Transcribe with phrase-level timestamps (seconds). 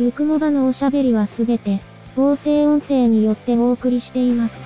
[0.00, 1.82] ゆくもばのおしゃべりはすべて、
[2.16, 4.64] 合成音声によってお送りしています。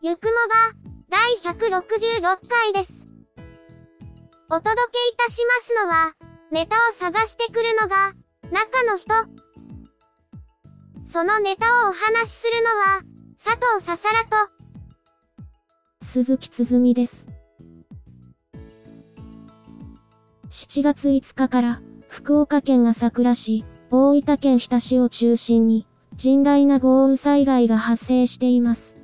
[0.00, 0.74] ゆくもば、
[1.10, 2.92] 第166回です。
[4.50, 6.16] お届けいたしますのは、
[6.50, 8.14] ネタを探してくるのが、
[8.50, 9.51] 中の人。
[11.12, 13.02] そのネタをお話しするのは、
[13.36, 14.50] 佐藤ささらと、
[16.00, 17.26] 鈴木つづみです。
[20.48, 28.94] 7月5日から、福岡県朝倉市、大分県日田市を中心に、甚大な豪雨災害が発生しています。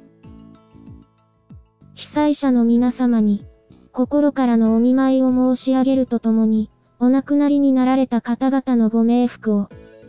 [1.93, 3.45] 被災者の皆様に、
[3.93, 6.71] 心からのお見舞いを申し上げるとともに、
[7.01, 9.69] お亡くなりになられた方々のご冥福を、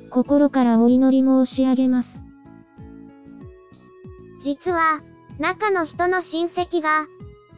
[0.10, 2.24] 心からお祈り申し上げます。
[4.42, 5.02] 実は、
[5.40, 7.08] 中の人の親戚が、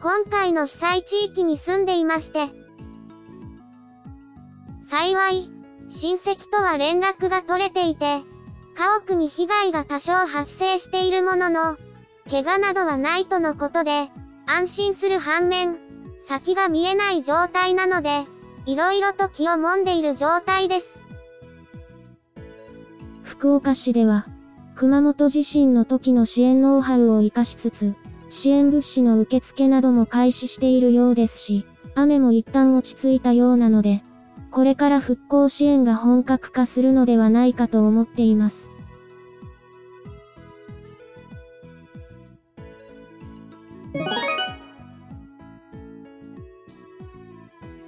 [0.00, 2.50] 今回の被災地域に住んでいまして、
[4.82, 5.50] 幸い、
[5.88, 8.22] 親戚とは連絡が取れていて、
[8.74, 11.76] 家屋に被害が多少発生しているものの、
[12.30, 14.10] 怪我などはないとのことで、
[14.46, 15.78] 安心する反面、
[16.20, 18.24] 先が見えない状態なので、
[18.64, 21.01] 色々と気を揉んでいる状態です。
[23.42, 24.28] 福岡市では、
[24.76, 27.96] 熊本地震の時の支援ノウハウを活かしつつ、
[28.28, 31.66] 支援物資の受付なども開始しているようですし、
[31.96, 34.04] 雨も一旦落ち着いたようなので、
[34.52, 38.70] これから復興支援が本格化するのではないかと思っています。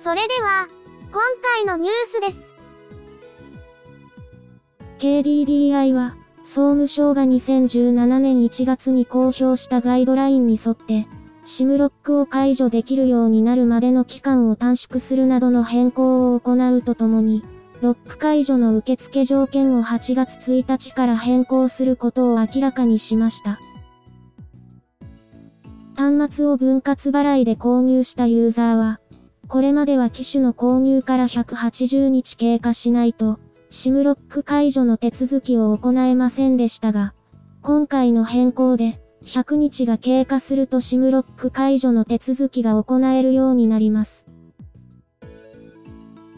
[0.02, 0.66] それでは、
[1.12, 2.53] 今回のニュースです。
[5.04, 11.06] KDDI は、総務省が2017年1月に公表したガイドラインに沿って、
[11.44, 17.44] SIM ロックを解除できるようになるまでの期間を短縮するなどの変更を行うとともに、
[17.82, 23.58] ロック解除の受付条件を8月1日から変更することを明らかにしました。
[25.96, 29.00] 端末を分割払いで購入したユーザーは、
[29.48, 33.38] これまでは機種の購入から180日経過しないと、
[33.70, 37.14] SIM ロック解除の手続きを行えませんでしたが、
[37.62, 44.24] 今回の変更で、100日が経過すると SIM ロック解除の手続きが行えるようになります。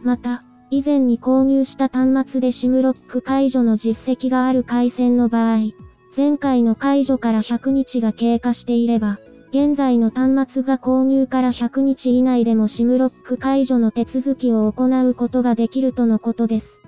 [0.03, 5.73] また、以前に購入した端末で SIM ロック解除の実績がある回線の場合、
[6.17, 9.19] 前回の解除から100日が経過していれば、
[9.51, 16.81] 現在の端末が購入から100日以内でも SIM ロック解除の手続きを行うことができるとのことです。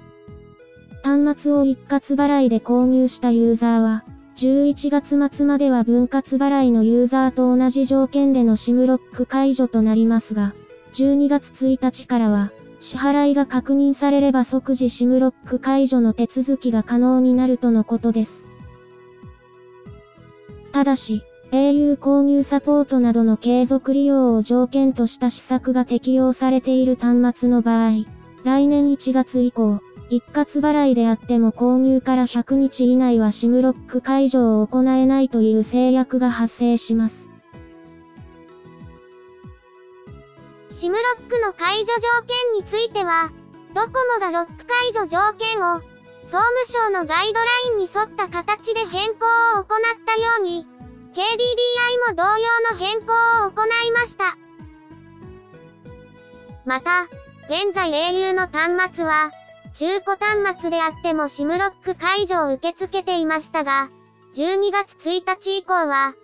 [1.02, 4.04] 端末を一括払いで購入したユーザーは、
[4.36, 10.54] 11月末までは分割払いのユーザーと同じ条件での SIM ロック解除となりますが、
[10.92, 18.44] 12月1日からは、支払いが確認されれば即時 SIM ロック解除の手続きが可能になるとのことです。
[20.70, 28.04] ただし、au 購入サポートなどの継続利用を条件とした施策が適用されている端末の場合、
[28.44, 29.80] 来年1月以降、
[30.10, 37.28] 一括払いであっても購入から100日以内は SIM ロック解除を行えないという制約が発生します。
[40.70, 41.92] SIM ロックの解除条
[42.26, 43.32] 件については、
[43.74, 45.80] ドコモがロック解除条件を、
[46.22, 49.26] 総務省のガイドラインに沿った形で変更
[49.58, 49.66] を行っ
[50.06, 50.66] たように、
[51.12, 53.12] KDDI も同様の変更
[53.46, 54.38] を行いました。
[56.64, 57.08] また、
[57.48, 59.32] 現在 au の端末は、
[59.78, 63.90] 中古端末であっても SIM ロック解除を受け付けていましたが、
[64.34, 66.14] 12月1日以降は、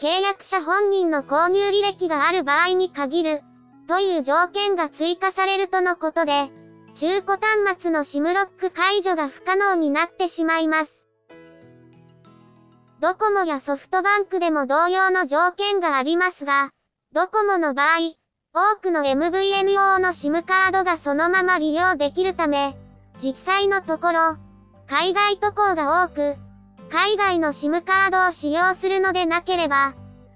[0.00, 3.42] 契約者本人の購入履歴がある場合に限る、
[3.86, 6.48] という条件が追加されるとのことで、
[6.94, 11.04] 中古端末の SIM ロック解除が不可能になってしまいます。
[13.00, 16.70] ドコモやソフトバンクでも同様の条件がありますが、
[17.12, 17.88] ドコモの場合、
[18.54, 22.74] 多くの MVN 用の SIM カードがそのまま利用できるため、
[23.20, 24.36] 実際のところ、
[24.86, 26.36] 海外渡航が多く、
[26.90, 29.94] 海外の SIM カードを使用するのでなければ、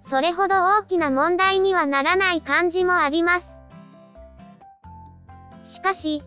[0.09, 3.49] それほど大きな問題にはならない感じもあります。
[5.65, 6.23] しかし、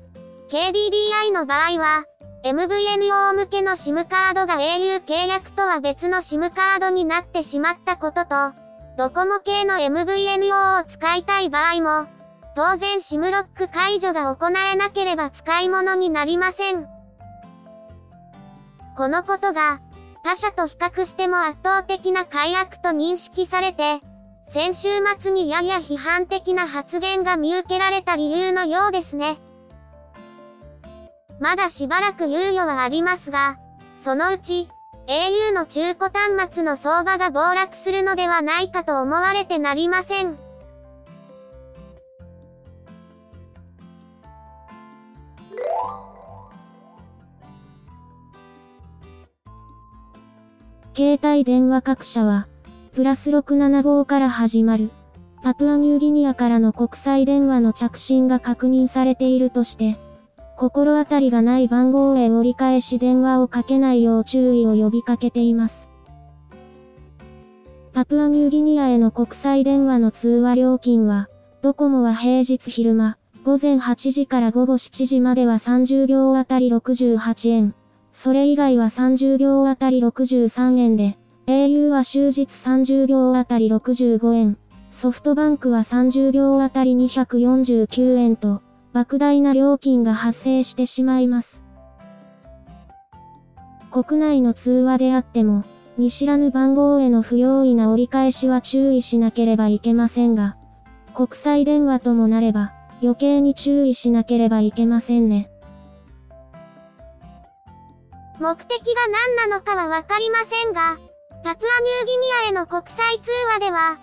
[0.50, 2.04] KDDI の場合は、
[2.44, 8.54] MVNO 向けの SIM カードが au 契約とは別の SIM カードになってしまったことと、
[8.98, 12.19] ドコモ系の MVNO を使いたい場合も、
[12.60, 16.88] 当然 SIM ロック解除が行えなければ使い物になりません。
[18.98, 19.80] このことが、
[20.26, 24.02] 他社と比較しても圧倒的な解約と認識されて、
[24.46, 29.38] 先週末にやや批判的な発言が見受けられた理由のようですね。
[31.40, 33.58] まだしばらく猶予はありますが、
[34.04, 34.68] そのうち、
[35.08, 40.49] au の中古端末の相場が暴落するのではないかと思われてなりません。
[51.00, 52.50] 携帯電話各社は、
[52.94, 54.90] プラス675から始まる、
[55.42, 59.98] パプアニューギニアからの国際電話の着信が確認されているとして、
[60.58, 65.88] 心当たりがない番号へ折り返し電話をかけないよう注意を呼びかけています。
[67.94, 71.30] パプアニューギニアへの国際電話の通話料金は、
[71.62, 77.74] ドコモは平日昼間、午前8時から午後7時までは30秒あたり68円。
[78.22, 81.18] それ以外は30秒あたり63円で、
[81.48, 84.58] au は終日30秒あたり65円。
[84.92, 88.62] ソフトバンクは30秒あたり249円と、
[88.94, 91.64] 莫大な料金が発生してしまいます。
[93.90, 95.64] 国内の通話であっても、
[95.98, 100.58] 見知らぬ番号への不用意な折り返しは注意しなければいけませんが、
[101.14, 105.50] 国際電話ともなれば、余計に注意しなければいけませんね。
[108.40, 110.98] 目的が何なのかはわかりませんが、
[111.44, 113.98] パプアニューギニアへの国際通話では、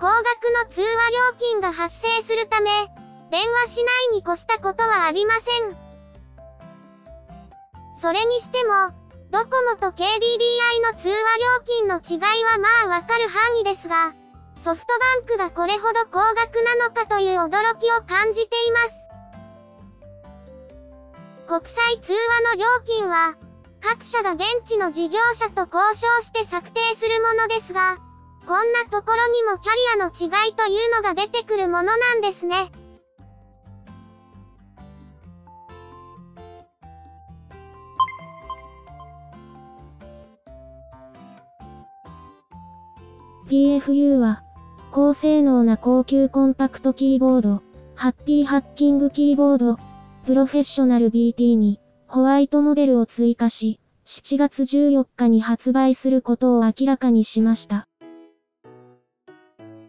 [0.00, 0.24] 高額
[0.64, 2.70] の通話料金が発生するため、
[3.30, 5.76] 電話しないに越したことはありません。
[8.00, 8.92] それにしても、
[9.30, 14.14] ドコモと KDDI の通話料金の違いはまあわかる範囲ですが、
[14.64, 19.02] ソフトバンクがこれほど高額なのかという驚きを感じています。
[21.46, 23.36] 国際通話の料金は、
[23.82, 27.98] 各社が現地の事業者と交渉して策定するものですが、
[28.46, 32.70] こんなところにもキャリアの違いというのが出てくるものなんですね。
[43.48, 44.42] PFU は、
[44.92, 47.62] 高性能な高級コンパクトキーボード、
[47.96, 49.76] ハッピーハッキングキーボード、
[50.24, 51.81] プロフェッショナル BT に、
[52.14, 57.88] ホワイトモデルを追加し、7月14日に発売することを明らかにしました。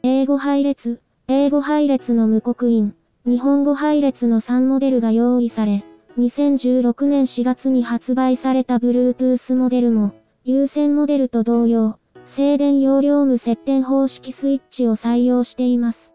[0.03, 5.83] 英語配列、英語配列の無刻印、日本語配列の3モデルが用意され、
[6.17, 10.13] 2016年4月に発売された Bluetooth モデルも、
[10.45, 16.13] 優先モデルと同様、静電容量無接点方式スイッチを採用しています。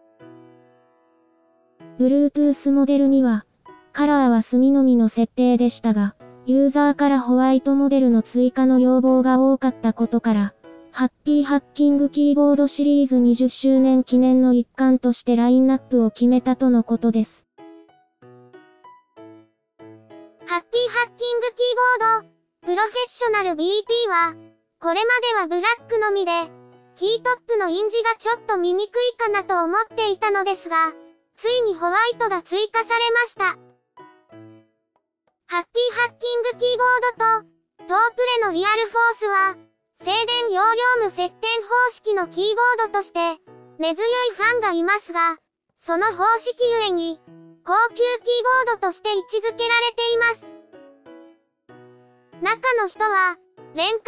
[1.99, 3.45] Bluetooth モデルには、
[3.93, 6.15] カラーは墨のみの設定でしたが、
[6.45, 10.53] ユーザーからホワイトモデルの追加の要望が多かったことから、
[10.91, 17.45] ハッピーハッキングキーボードシリーズ20周年記念の一環としてラインナップを決めたとのことです。
[20.47, 22.27] ハッピーハッキングキーボード、
[22.65, 23.63] プロフェッショナル BT
[24.09, 24.35] は、
[24.81, 26.31] これまではブラックのみで、
[26.95, 30.93] キートップの印字がちょっと見にくいかなと思っていたのですが、
[31.37, 33.68] ついにホワイトが追加されました。
[35.51, 39.57] ハッピーハッキングキーボードと、トープレのリアルフォースは、
[39.97, 40.61] 静電容
[41.01, 43.41] 量無接点方式のキーボードとして、
[43.79, 45.37] 根強いファンがいますが、
[45.79, 47.19] その方式ゆえに、
[47.65, 48.05] 高級キー
[48.67, 50.45] ボードとして位置づけられています。
[52.45, 53.35] 中の人は、
[53.73, 54.05] 廉価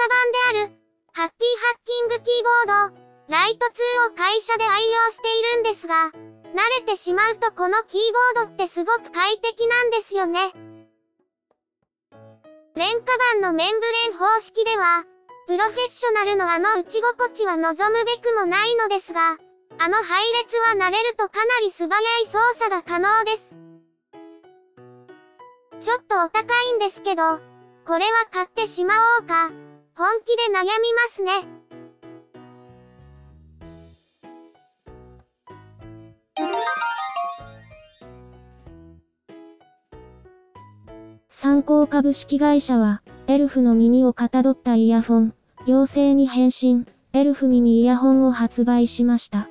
[0.53, 0.73] 版である、
[1.13, 6.11] ハッピーハッキングキーボード、ライト2を会社で愛用しているんですが、
[6.53, 8.01] 慣れてしまうとこのキー
[8.35, 10.53] ボードってすごく快適なんですよね。
[12.73, 15.03] 廉価版のメンブレン方式では、
[15.45, 19.37] プロフェッショナルのあの打ち心地は望むべくもないのですが、
[19.77, 23.55] あの配列は慣れるとかなり素早い操作が可能です。
[25.81, 27.39] ちょっとお高いんですけど、
[27.85, 29.51] これは買ってしまおうか。
[29.97, 30.69] 本気で悩みま
[31.11, 31.60] すね。
[42.01, 45.33] 株式会社は、エルフの耳をかたどったイヤフォン、
[45.67, 49.49] 妖精に変身、エルフ耳イヤホンを発売しました。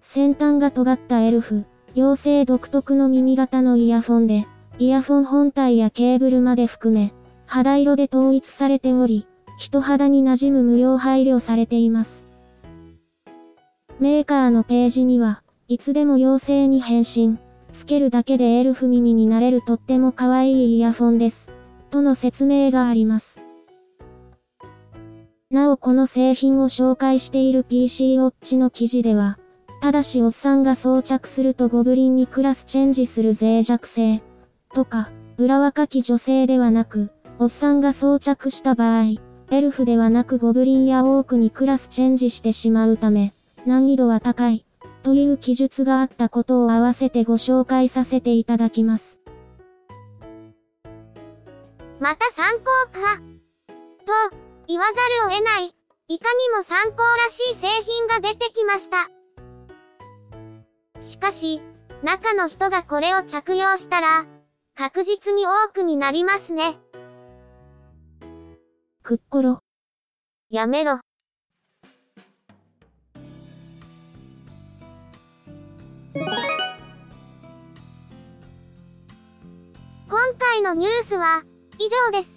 [0.00, 4.46] 先端が尖ったエルフ、妖精独特の耳型のイヤフォンで、
[4.78, 7.12] イヤフォン本体やケーブルまで含め、
[7.44, 9.26] 肌色で統一されており、
[9.58, 12.24] 人肌に馴染む無用配慮されています。
[14.00, 17.36] メーカーのページには、いつでも妖精に変身、
[17.72, 21.50] つけるだけでエルフ耳になれるとっても可愛いイヤフォンです。
[21.90, 23.40] との説明があります。
[25.50, 29.38] なおこの製品を紹介している PC ウォッチの記事では、
[29.82, 34.22] ただしおっさんが装着するとゴブリンにクラスチェンジする脆弱性、
[34.72, 39.16] とか、裏若き女性ではなく、おっさんが装着した場合、
[39.50, 43.34] エルフではなくゴブリンやオークにクラスチェンジしてしまうため、
[43.66, 44.64] 難易度は高い、
[45.02, 49.18] という記述があったことを合わせてご紹介させていただきます。
[52.00, 53.20] また参考か。
[54.04, 54.92] と、言わざ
[55.28, 55.74] るを得ない、
[56.08, 59.10] いかにも参考らしい製品が出てきました。
[61.00, 61.62] しかし、
[62.02, 64.26] 中の人がこれを着用したら、
[64.76, 66.80] 確実に多くになりますね。
[69.02, 69.60] くっころ。
[70.50, 71.00] やめろ。
[76.14, 76.26] 今
[80.38, 81.42] 回のニュースは
[81.78, 82.30] 以上です。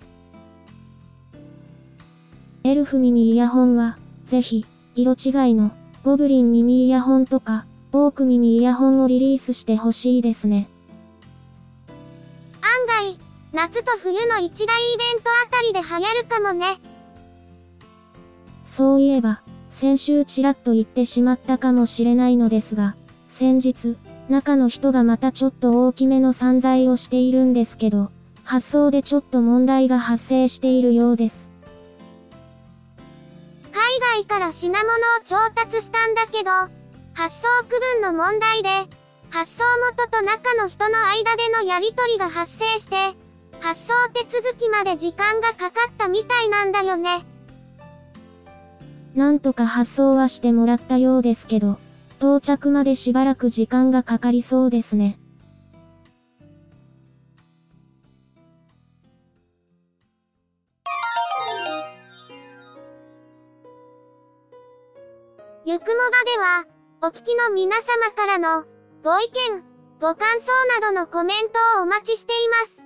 [2.63, 4.65] エルフ耳イヤホンは、ぜひ、
[4.95, 5.71] 色違いの、
[6.05, 10.69] ゴブリン耳イヤホンとか、オーク耳イヤホンをリリースしてほしいですね。
[12.61, 13.19] 案外、
[13.51, 16.79] 夏と冬の一大イベントあたりで流行るかもね。
[18.63, 22.95] そういえば、先週ちらっと言ってしまったかもしれないのですが、
[23.27, 23.97] 先日、
[24.29, 28.11] 中の人がまたちょっと大きめの散財をしているんですけど、
[28.43, 31.49] 発送でちょっと問題が発生しているようです。
[33.73, 36.51] 海外から品物を調達したんだけど、
[37.13, 38.69] 発送区分の問題で、
[39.29, 42.95] 発送元と中の人の間でのやり取りが発生して、
[43.59, 47.25] 発送手続きまで時間がかかったみたいなんだよね。
[49.15, 51.79] なんとか発送はしてもらったようですけど、
[52.19, 55.19] 到着までしばらく時間がかかりそうですね。
[65.67, 65.93] ゆくもば
[66.23, 66.65] では、
[67.01, 68.65] お聞きの皆様からの、
[69.03, 69.63] ご意見、
[69.99, 70.47] ご感想
[70.79, 72.85] などのコメントをお待ちしています。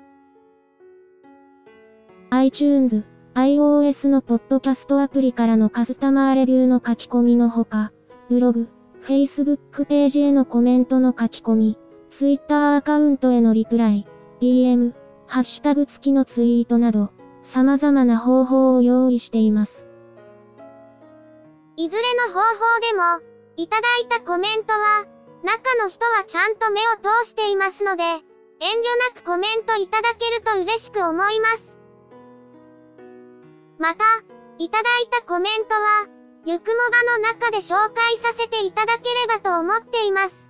[2.31, 7.91] iTunes、iOS のポッドキャストアプリからのカスタマーレビューの書き込みのほか、
[8.29, 8.69] ブログ、
[9.03, 11.77] Facebook ページへのコメントの書き込み、
[12.10, 14.08] Twitter アカウントへのリプライ、
[14.41, 14.94] DM、
[15.27, 19.88] ハッシュタグ付きのツイートなど、様々な方法を用意しています。
[21.77, 25.06] いずれの方法でも、いただいたコメントは、
[25.44, 28.24] 中の人はちゃんと目を通していますので、遠慮
[29.15, 31.77] なくコメントいただけると嬉しく思います。
[33.77, 34.03] また、
[34.58, 40.50] いただいたコメントは、ゆくもばの中で紹介させていただければと思っています。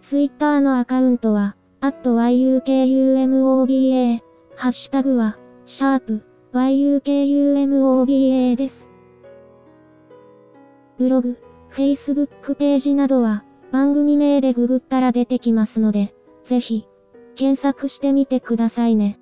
[0.00, 4.20] ツイッターのアカウントは、at yukumoba、
[4.56, 8.88] ハッシュタグは、シャープ yukumoba です。
[10.96, 11.38] ブログ、
[11.70, 16.88] Facebook ページなどは番組名でググったら出てきますので、ぜひ
[17.34, 19.20] 検索してみてくださいね。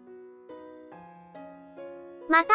[2.28, 2.54] また、